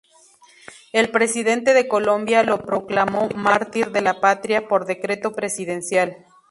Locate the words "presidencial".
5.33-6.25